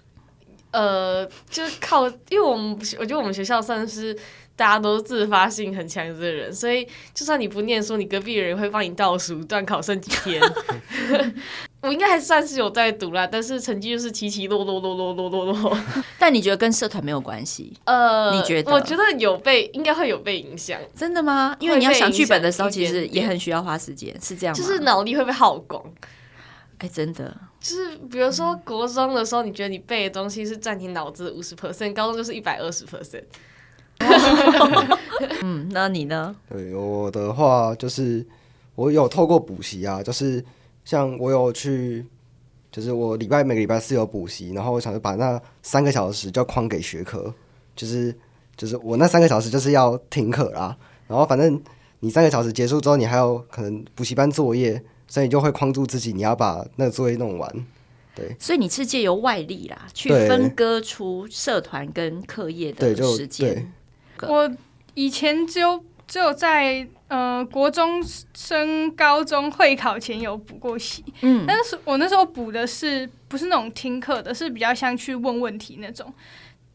[0.70, 4.16] 呃，就是靠，因为我们我觉得我们学校算是。
[4.54, 10.40] 大家都自发性很强的人，所以就算你不念书，你隔壁的人会帮你倒数，段考剩几天。
[11.82, 15.78] 我应该还算是有在读啦，但是成绩就是起起落落落落落落落。
[16.16, 17.72] 但你觉得跟社团没有关系？
[17.84, 18.70] 呃，你觉得？
[18.70, 20.78] 我觉得有被，应该会有被影响。
[20.94, 21.56] 真的吗？
[21.58, 24.62] 因为你要想剧本的时候，其实也很需要花时间，是这样吗？
[24.62, 25.82] 就是脑力会被耗光。
[26.78, 33.24] 哎、欸，真的，就是比如说国中的时候，你觉得你背的东西是占你脑子五十 percent，高中就是一百二十 percent。
[35.42, 36.34] 嗯，那你呢？
[36.48, 38.24] 对，我的话就是
[38.74, 40.44] 我有透过补习啊，就是
[40.84, 42.04] 像我有去，
[42.70, 47.32] 就是我礼拜每个礼拜四有补习，然后我想把那三个小时就框给学科，
[47.76, 48.14] 就是
[48.56, 51.60] 就是我那三个小时就是要停课啦，然后反正
[52.00, 57.66] 你三个小时结束之后，你还有可能补习班作业，所以你就会框住自己，你要把那个作业弄完。
[58.14, 63.72] 对，所以你是借由外力啦，去分割出社团跟课业的时间。
[64.28, 64.50] 我
[64.94, 68.02] 以前只有只有在呃国中
[68.34, 76.12] 升高中会考前有补过习，嗯，但是我那时候补的是不是那种听课的，是比较像去问问题那种，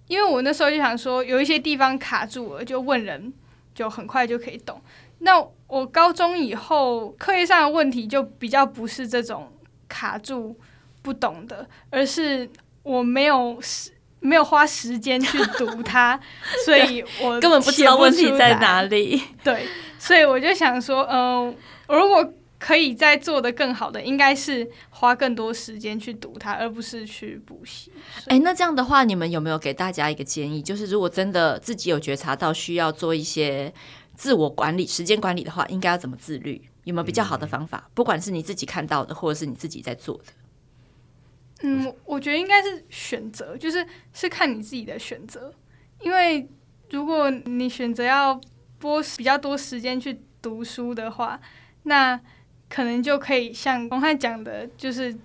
[0.08, 3.32] 因为我那时候就想说有一些地方卡住了，就问人
[3.76, 4.82] 就很快就可以懂。
[5.20, 9.52] 那我高中以后课业上的问题就比较不是这种
[9.88, 10.56] 卡住
[11.02, 12.50] 不懂的，而是
[12.84, 13.60] 我没有
[14.28, 16.20] 没有花时间去读它，
[16.66, 19.22] 所以我 根本不知道问题在哪里。
[19.44, 19.66] 对，
[19.98, 21.56] 所以我就想说，嗯、
[21.88, 27.92] 呃，如果可以再做的更好的，应该是花更多时间去读它，而不是去补习。
[28.26, 30.62] 哎，那这样的话，你们有没有给大家一个建议？
[30.62, 33.72] 就是如果真的自己有觉察到需要做一些
[34.16, 36.62] 自我管理、时间管理的话，应该要怎么自律？
[36.84, 37.84] 有没有比较好的方法？
[37.86, 40.34] 嗯、不管是你自己看到的，或者是你自己在做的。
[41.62, 45.54] 嗯，我觉得应该是选择，就是是看你自己的选择。
[46.02, 46.48] 因为
[46.92, 48.40] 如果你选择要
[48.78, 51.40] 播比较多时间去读书的话，
[51.84, 52.20] 那
[52.70, 55.18] 可能就可以像刚才讲的，就是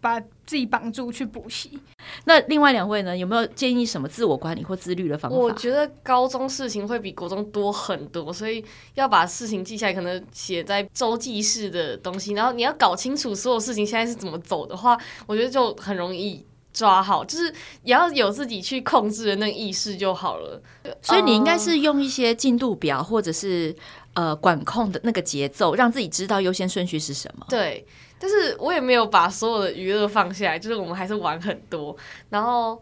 [0.00, 1.78] 把自己绑住去补习。
[2.24, 5.36] 那另外两位呢，有没有建议什么自我管理或自律的方法？
[5.36, 12.32] 我觉得高中事情会比国中多很多，所以要把事情记下来，可能写在周记式的东西。
[12.32, 20.62] 然后你要搞清楚所有事情现在是怎么走的话，我觉得就很容易抓好，就是也要有自己去控制的那个意识就好了。
[21.02, 23.74] 所以你应该是用一些进度表，或者是
[24.14, 27.46] 呃管控的那个节奏，让自己知道优先顺序是什么。
[27.48, 27.86] 对。
[28.18, 31.94] 但是我也没有把所有的娱乐放下来，就是我们还是玩很多。
[32.30, 32.80] 然后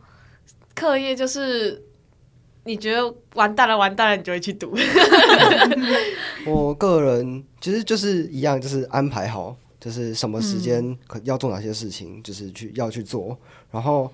[0.74, 1.82] 课业就是
[2.64, 4.72] 你觉得完蛋了，完蛋了，你就会去读。
[6.46, 13.36] 我个人其实就是一样，就是安排好，就是什么时间可要做哪些事情，就是去要去做。
[13.72, 14.08] 然后，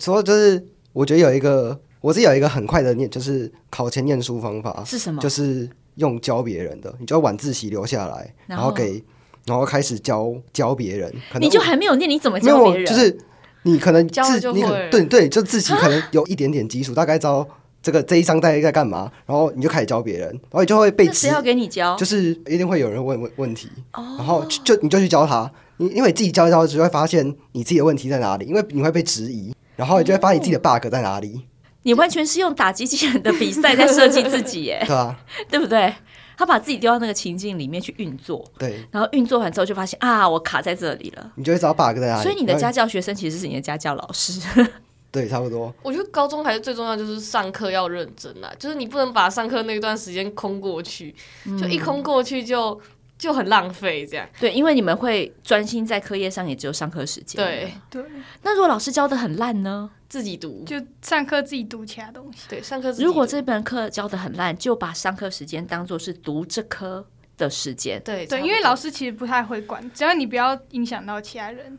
[0.00, 5.22] 所以就是我觉得有一个，我是有一个很快的念，就是考前念书方法是什么？
[5.22, 9.04] 就是用教别人的，你就要晚自习留下来，然后给。
[9.46, 12.86] 然后开始教教别人，你就还没有念，你怎么教别人？
[12.86, 13.16] 就是
[13.62, 17.46] 你可能自你可能对对，就自己可能有一点点基础，大概知道
[17.82, 21.96] 这个这一章大概在干嘛，然后你就开始教别人，然后你就会被谁要给你教？
[21.96, 31.40] 就是一定会有人问问问题，然后就你就去教他，你因为你自己教一教，就会发现你自己的问题在哪里，因为你会被质疑，然后你就会发现你自己的 bug 在哪里。
[31.84, 35.18] 你完全是用打机器人的比赛在设计自己，耶， 对啊，
[35.50, 35.92] 对不对？
[36.36, 41.32] 他把自己丢到那个情境里面去运作，对，然后运作完之后就发现啊，我卡在这里了。
[41.36, 42.22] 你就会找 bug 在哪里？
[42.22, 44.40] 所以你的家教学生其实是你的家教老师。
[45.12, 45.74] 对，差不多。
[45.82, 51.14] 我觉得高中还是最重要，就是上课要认真啦，就是你不能把上课那段时间空过去，
[51.60, 52.80] 就一空过去就
[53.22, 54.28] 就很浪费这样。
[54.40, 57.40] 对，因为你们会专心在课业上，也只有上课时间。
[57.40, 58.04] 对对。
[58.42, 59.88] 那如果老师教的很烂呢？
[60.08, 62.40] 自己读，就上课自己读其他东西。
[62.48, 62.90] 对，上课。
[62.98, 67.06] 如果这门课教的很烂，就把上课时间当做是读这科
[67.36, 68.02] 的时间。
[68.04, 71.78] 对对，因为老师其实不太会管，只要你不要影响到其他人。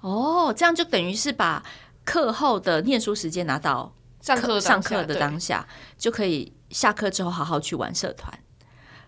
[0.00, 1.62] 哦，这样就等于是把
[2.04, 5.64] 课后的念书时间拿到上课上课的当下，
[5.96, 8.36] 就可以下课之后好好去玩社团。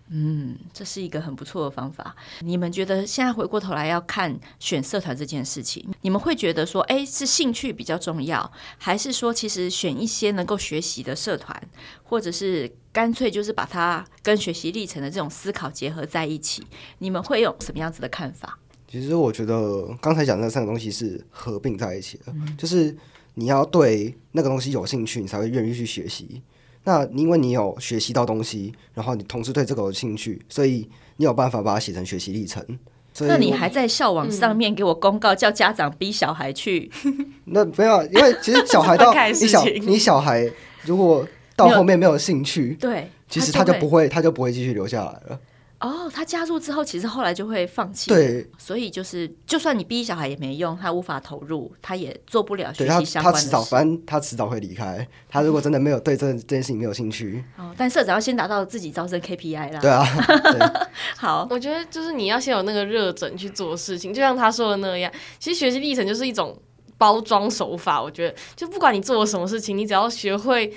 [0.08, 2.14] 嗯，这是一个很不错的方法。
[2.40, 11.60] 你们觉得现在回过头来要看选社团这件事情，你们会觉得说，哎，是兴趣比较重要，还是说其实选一些能够学习的社团，
[12.04, 16.62] 或者是干脆就是把它跟学习历程的这种思考结合在一起？
[16.98, 18.58] 你们会有什么样子的看法？
[18.88, 22.96] 其实我觉得刚才讲的那三个东西是合并在一起的，嗯、就是
[23.34, 26.40] 你要对那个东西有兴趣，你才会愿意去学习。
[26.86, 32.64] 那因为你有学习到东西，然后你同时对这个有兴趣，所以你有办法把它写成学习历程。
[33.12, 36.88] 所以那你还在校网上面给我公告，叫家长逼小孩去？
[37.46, 40.48] 那没有，因为其实小孩到 你小你小孩
[40.84, 45.40] 如果到后面没有兴趣，对，其实他就不会，他就不会继续留下来了。
[45.86, 48.10] 哦，他加入之后，其实后来就会放弃。
[48.10, 53.46] 对，所以就是，就算你逼小孩也没用，他无法投入，他也做不了学习相关的事。
[53.46, 55.06] 他他迟早，反正他迟早会离开。
[55.28, 59.80] 他如果真的没有对这这件事情没有兴趣，哦，但社长要先达到自己招生 KPI 啦。
[59.80, 60.04] 对啊，
[60.52, 66.60] 对好，我觉得就是你要先有那个热忱去做事情，就像他说的那样，其实学习历程就是一种
[66.98, 68.02] 包装手法。
[68.02, 70.72] 我觉得，就不管你做了什么事情，你只要学会。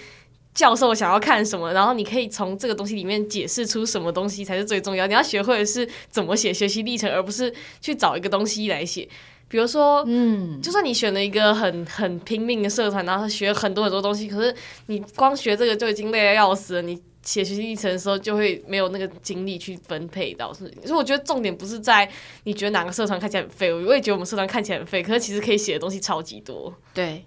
[0.59, 5.07] 教授想要看什么，然后你可以从这个东西里面解释出什么东西才是最重要。
[5.07, 9.07] 你要学会的是怎么写学习历程，而不是去找一个东西来写。
[9.47, 14.53] 比如说，嗯，就算你选了一个很很拼命的社团，然后学很多很多东西，可是
[14.87, 16.81] 你光学这个就已经累得要死了。
[16.81, 20.53] 你写学习历程的时候，就会没有那个精力去分配到。
[20.53, 22.09] 所以我觉得重点不是在
[22.43, 26.75] 你觉得哪个社团看起来很废，我也觉得我们社团看起来很废，可是其实可以写的东西超级多。
[26.93, 27.23] 对，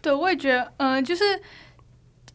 [0.00, 1.22] 对，我也觉得，嗯、呃，就是。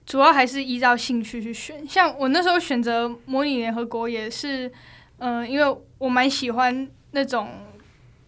[0.05, 4.67] 主要还是依照兴趣去选，像我那时候选择模拟联合国也是，
[5.17, 7.49] 嗯、呃，因为我蛮喜欢那种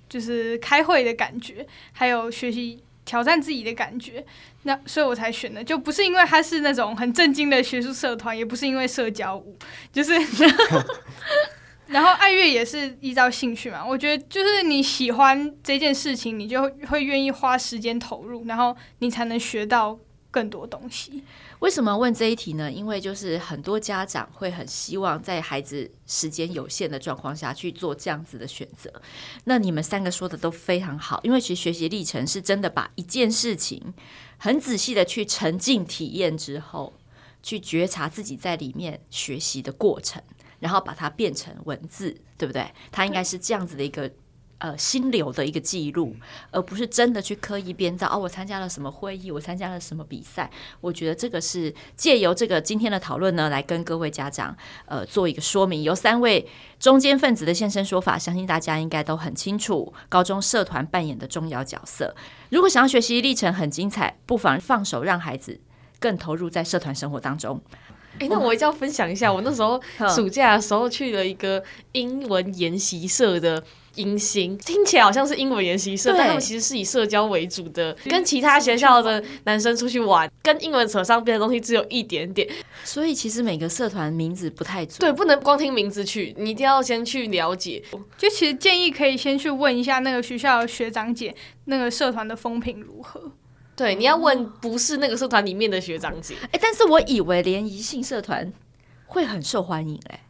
[0.10, 4.26] 就是开会的感觉，还有学习挑战自己的感觉，
[4.64, 9.56] 那所以我才选的，就不是因为它是那种很正经的学术社团，也不是因为社交舞，
[9.94, 10.14] 就是，
[11.88, 19.98] 然后爱乐也是依照兴趣嘛，我觉得就是你喜欢这件事情，你就会愿意花时间投入，然后你才能学到
[20.32, 21.24] 更多东西。
[21.60, 22.72] 为什么问这一题呢？
[22.72, 28.92] 因为就是很多家长会很希望在孩子时间有限的状况下去做这样子的选择。
[29.46, 33.94] 那你们三个说的都非常好，因为其实学习历程是真的把一件事情
[34.38, 36.94] 很仔细的去沉浸体验之后，
[37.42, 40.22] 去觉察自己在里面学习的过程，
[40.60, 42.72] 然后把它变成文字，对不对？
[42.92, 44.12] 它应该是这样子的一个。
[44.60, 46.16] 呃，心流的一个记录，
[46.50, 48.08] 而不是真的去刻意编造。
[48.12, 50.50] 哦，我参加了什么会议，我参加了什么比赛。
[50.82, 55.84] 我觉得这个是借由这个今天的讨论呢，来跟各位家长呃做一个说明。
[55.84, 56.48] 由三位
[56.80, 62.16] 中间分子的现身说法，相信大家应该都很清楚高中社团扮演的重要角色。
[62.50, 65.60] 如果想要学习历程很精彩，不妨放手让孩子
[66.00, 67.62] 更投入在社团生活当中。
[68.14, 69.80] 哎、欸，那我一定要分享一下，我那时候
[70.16, 73.64] 暑假的时候去了一个英文研习社的。
[73.98, 82.48] 迎新听起来好像是英文研习社，但他们其实是以社交为主的，跟其他学校的男生出去玩，跟英文扯上边的东西只有一点点。
[82.84, 87.84] 所以其实每个社团名字不太准，对，不能光听名字去，你一定要先去了解。
[88.18, 93.32] 就其实建议可以先去问一下那个学校的学长姐，那个社团的风评如何。
[93.76, 96.34] 对，你要问不是那个社团里面的学长姐。
[96.44, 98.52] 哎、欸，但是我以为联谊性社团
[99.06, 100.22] 会很受欢迎哎、欸。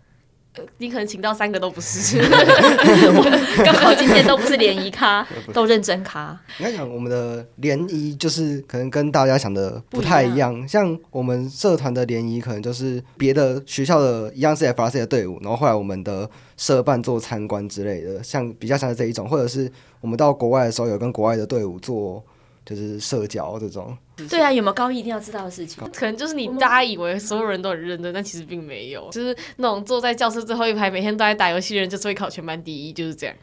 [0.78, 2.20] 你可能请到三个都不是，
[3.64, 6.38] 刚好今天都不是联谊咖，都认真咖。
[6.58, 22.24] 你看，讲我们的联谊就是可能跟大家想的不太一样，一样像我们社团的联谊可能就是别的学校的一样是 FRC 的队伍，然后后来我们的社办做参观之类的，像比较像是这一种，或者是我们到国外的时候有跟国外的队伍做。
[22.68, 23.98] 就是社交这种，
[24.30, 25.82] 对啊，有没有高一一定要知道的事情？
[25.96, 29.10] 可能就是你大家以为所有人都很认真，但其实并没有。
[29.10, 33.34] 就是那种坐在教室最后一排，每天都在打游戏的人，就是会考全班第一，就是这样。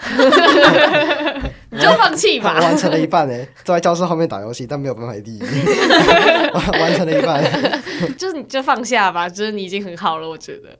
[1.70, 2.60] 你就放弃吧。
[2.60, 5.40] 完成了一半呢，坐在教室后面打游戏，但没有办法第一，
[6.78, 7.42] 完成了一半。
[8.18, 10.78] 就是你就放下吧，就是你已经很好了，我觉得。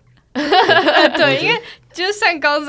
[1.16, 1.58] 对，因为
[1.90, 2.66] 就是上高中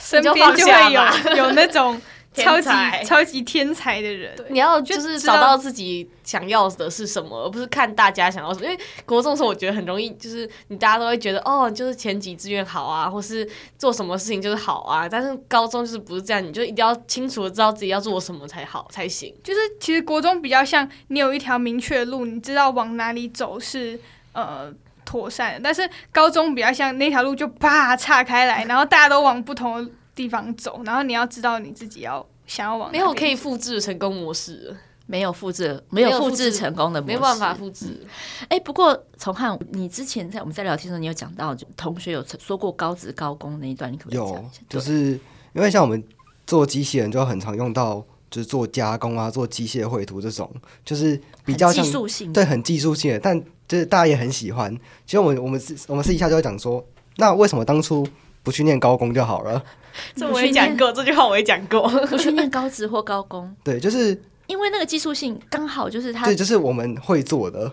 [0.00, 2.02] 身边就会有有那种。
[2.36, 2.70] 超级
[3.04, 8.66] 超级天才的人，你要就是找到自己想要的是什么，而不是看大家想要什么。
[8.66, 15.08] 因为国中的时候，我觉得很容易，就是你大家都会觉得哦，就是前几志愿好啊，或是做什么事情就是好啊。
[15.08, 19.34] 但是高中就是不是这样，你就一定要清楚的知道自己要做什么才好才行。
[19.42, 23.98] 就是其实国中比较像你有一条明确的路，你知道往哪里走是
[24.32, 24.72] 呃
[25.04, 25.60] 妥善。
[25.62, 29.90] 但是高中比较像那条路就啪岔开来，然后大家都往不同的。
[30.16, 32.90] 地方走，然后你要知道你自己要想要往。
[32.90, 34.74] 没有可以复制成功模式，
[35.06, 38.04] 没有复制，没有复制成功的模式，没办法复制。
[38.48, 44.40] 哎、嗯，不过从汉，你之前在我们在聊天的时候，你有讲到就同学有说过高职高工那一段，你可不可以讲一下？
[44.42, 45.10] 有，就是
[45.52, 46.02] 因为像我们
[46.46, 50.50] 做机器人，就很常用到，就是做加工啊，做机械绘图这种，
[50.84, 54.74] 就是比较像技术性，对，很技术性的，但就是大家也很喜欢。
[55.04, 56.82] 其实我们我们私我们私底下就会讲说，
[57.16, 58.06] 那为什么当初
[58.46, 59.60] 不去念高工就好了？
[60.14, 61.88] 这我也讲过，这句话我也讲过。
[62.06, 64.16] 不去念高职或高工，对，就是
[64.46, 67.72] 因为那个技术性刚好就是他，对，就是我们会做的。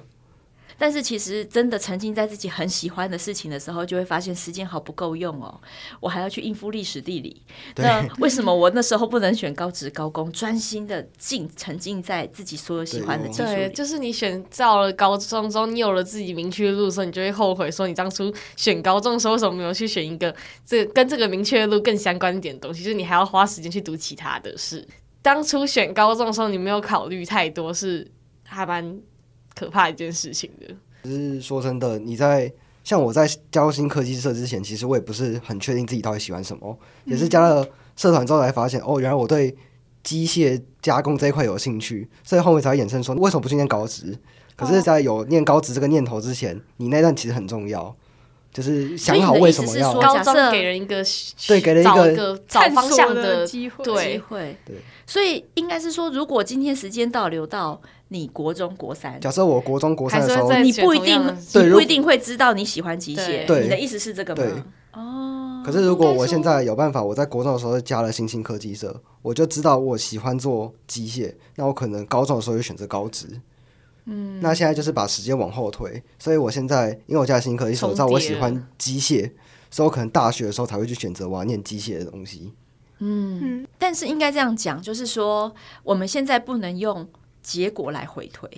[0.77, 5.59] 但是其实真的沉浸在自己很喜欢的事情的时候，就会发现时间好不够用哦。
[5.99, 7.41] 我还要去应付历史地理，
[7.77, 13.55] 那为什么我那时候不能选高职高工，专心的浸沉浸在自己所有喜欢的技术里？
[13.55, 22.83] 对，就是你选到了高中中，你有了自己明确的路的时候，你就会后悔说你当初选高中的时候为什么没有去选一个这个跟这个明确的路更相关一点的东西？
[22.83, 24.87] 就是你还要花时间去读其他的事。
[25.21, 28.05] 当初选高中的时候，你没有考虑太多，是
[28.43, 28.99] 还蛮
[29.55, 30.75] 可怕一件事情的。
[31.03, 32.51] 只是说真的，你在
[32.83, 39.55] 像我在加入新科技社之前，其实我也不是很确定自己到底喜欢什么，嗯、也是加了社团之后才发现，哦，原来我对
[40.03, 44.17] 机械加工这一块有兴趣，所以后面才会衍生说，为什么不去念高职？
[44.55, 47.95] 可是，在有念高职这个念头之前，你那段其实很重要。
[48.53, 51.03] 就是想好为什么要高中给人一个
[51.47, 54.55] 对，给人一个找方向的机会，机会。
[54.63, 54.75] 对，
[55.07, 57.81] 所以应该是说，如果今天时间倒流到
[58.13, 61.19] 你国中国三，假设我国中国三的时候，你不一定，
[61.55, 63.43] 你不一定会知道你喜欢机械。
[63.47, 64.43] 对，你的意思是这个吗？
[64.43, 65.01] 对。
[65.01, 65.63] 哦。
[65.65, 73.25] 可是如果我现在有办法，我在国中的时候加了新兴科技社，我就知道我喜欢做机械，那我可能高中的时候就选择高职。
[74.05, 79.31] 嗯，那现在就是把时间往后推，所以我现在因为我加了新科技社，我知道我喜欢机械，
[79.71, 82.53] 所以我可能大学的时候才会去选择我要念机械的东西。
[82.99, 85.53] 嗯，但是应该这样讲，就是说
[85.83, 87.07] 我们现在不能用
[87.43, 88.49] 结果来回推，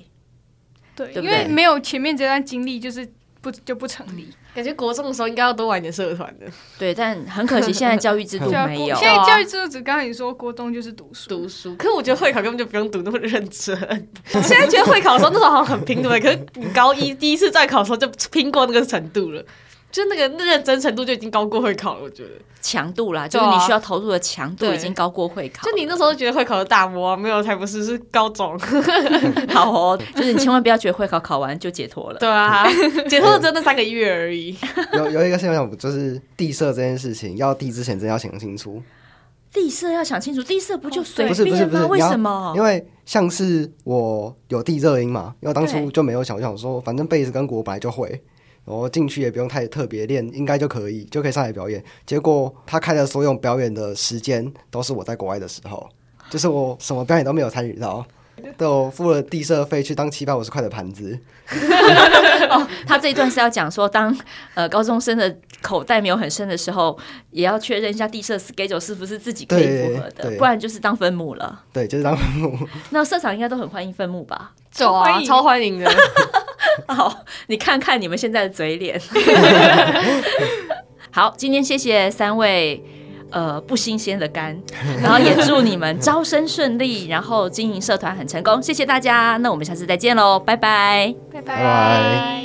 [0.95, 3.11] 对，对对，因为没有前面这段经历，就是。
[3.41, 4.27] 不就不成立？
[4.55, 6.47] 感觉国中的时候应该要多玩点社团的。
[6.79, 8.95] 对，但很可惜，现在教育制度没有。
[8.95, 11.75] 现在教育制度只刚才你说，国中就是读书，读书。
[11.75, 13.77] 可是我觉得会考根本就不用读那么认真。
[14.41, 16.19] 现在觉得会考的时候，那时候好像很拼，对不对？
[16.19, 19.45] 可是你高一第一次再考的时候就拼过那个程度了。
[19.95, 22.31] 就那个认真程度就已经高过会考了，我觉得
[22.61, 25.65] 强度啦，就是你需要投入的强度已经高过会考。
[25.65, 28.59] 就你那时候觉得会考的大魔王，没有，才不是，是高中。
[29.53, 32.19] 好哦，就是你千万不要觉得会考考完就解脱了。
[32.19, 32.67] 对啊，
[33.07, 34.53] 解脱了真的三个月而已。
[34.91, 38.83] 有有一个现象，就是地设这件事情，要地之前真要想清楚。
[39.53, 41.29] 地色要想清楚，地色不就随便吗？
[41.29, 42.53] 不是不是不是，为什么？
[42.57, 48.21] 因为像是我有地热音嘛，因为当初就没有想，我想说反正贝斯跟鼓本来就会。
[48.66, 51.84] 然后进去也不用太特别练，应该就可以，就可以上来表演。
[52.05, 55.88] 结果他开的所有表演的时间都是我在国外的时候，
[56.30, 58.05] 就是我什么表演都没有参与到，
[58.57, 61.20] 都有付了地社费去当七百五十块的盘子。
[62.49, 64.16] 哦，他这一段是要讲说，当
[64.55, 66.97] 呃高中生的口袋没有很深的时候，
[67.30, 71.61] 也要确认一下地社 schedule 是不是自己可以符合的，不然就是当分母了。
[71.72, 72.57] 对，就是当分母。
[72.89, 74.53] 那社长应该都很欢迎分母吧？
[74.72, 75.88] 走啊，超欢迎的。
[76.88, 78.99] 好，你看看你们现在的嘴脸。
[81.11, 82.84] 好，今天谢谢三位
[83.32, 84.59] 呃不新鲜的肝，
[85.01, 88.61] 然后也祝你们招生顺利，然后经营社团很成功。
[88.61, 92.44] 谢谢大家，那我们下次再见喽，拜拜，拜拜。